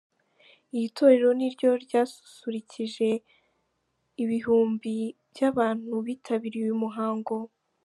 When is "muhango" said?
6.83-7.35